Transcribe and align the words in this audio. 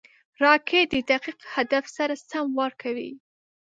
راکټ 0.43 0.85
د 0.93 0.95
دقیق 1.11 1.39
هدف 1.55 1.85
سره 1.97 2.13
سم 2.29 2.47
وار 2.57 2.73
کوي 2.81 3.11